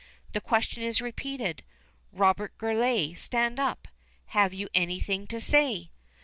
The 0.33 0.41
question 0.41 0.81
is 0.81 0.99
repeated: 0.99 1.63
"Robert 2.11 2.57
Gourlay 2.57 3.13
stand 3.13 3.59
up! 3.59 3.87
Have 4.33 4.51
you 4.51 4.67
anything 4.73 5.27
to 5.27 5.39
say?" 5.39 5.91